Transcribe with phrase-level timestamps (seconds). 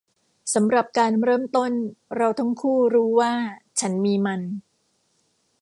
[0.53, 1.71] สำหรับการเริ่มต้น
[2.15, 3.33] เราทั้งคู่รู้ว่า
[3.79, 4.41] ฉันมีมัน